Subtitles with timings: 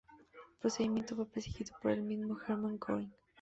[0.49, 3.13] El procedimiento fue presidido por el mismo Hermann Göring.